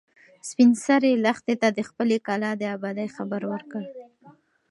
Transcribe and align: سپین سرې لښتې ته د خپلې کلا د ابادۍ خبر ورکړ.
سپین 0.49 0.71
سرې 0.85 1.11
لښتې 1.25 1.55
ته 1.61 1.67
د 1.77 1.79
خپلې 1.89 2.17
کلا 2.27 2.51
د 2.57 2.63
ابادۍ 2.75 3.07
خبر 3.15 3.41
ورکړ. 3.51 3.81